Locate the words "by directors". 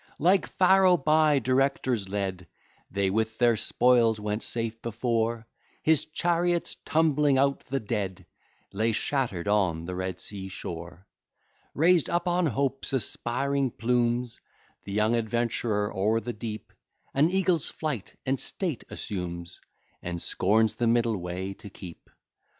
0.97-2.09